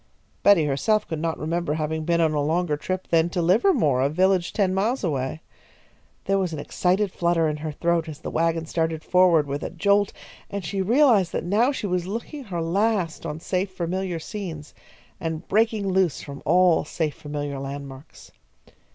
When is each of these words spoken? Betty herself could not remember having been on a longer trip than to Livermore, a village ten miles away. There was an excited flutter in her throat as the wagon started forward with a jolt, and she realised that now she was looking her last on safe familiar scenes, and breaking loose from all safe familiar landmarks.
Betty 0.41 0.65
herself 0.65 1.07
could 1.07 1.19
not 1.19 1.37
remember 1.37 1.75
having 1.75 2.05
been 2.05 2.21
on 2.21 2.33
a 2.33 2.41
longer 2.41 2.75
trip 2.75 3.07
than 3.09 3.29
to 3.29 3.39
Livermore, 3.39 4.01
a 4.01 4.09
village 4.09 4.51
ten 4.51 4.73
miles 4.73 5.03
away. 5.03 5.41
There 6.25 6.39
was 6.39 6.51
an 6.53 6.57
excited 6.57 7.11
flutter 7.11 7.47
in 7.47 7.57
her 7.57 7.71
throat 7.71 8.09
as 8.09 8.17
the 8.17 8.31
wagon 8.31 8.65
started 8.65 9.03
forward 9.03 9.45
with 9.45 9.61
a 9.61 9.69
jolt, 9.69 10.11
and 10.49 10.65
she 10.65 10.81
realised 10.81 11.33
that 11.33 11.43
now 11.45 11.71
she 11.71 11.85
was 11.85 12.07
looking 12.07 12.45
her 12.45 12.63
last 12.63 13.27
on 13.27 13.39
safe 13.39 13.69
familiar 13.69 14.17
scenes, 14.17 14.73
and 15.19 15.47
breaking 15.47 15.87
loose 15.87 16.21
from 16.23 16.41
all 16.45 16.83
safe 16.83 17.13
familiar 17.13 17.59
landmarks. 17.59 18.31